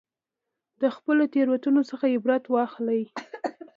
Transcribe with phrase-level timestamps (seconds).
[0.81, 3.01] د خپلو تېروتنو څخه عبرت واخلئ.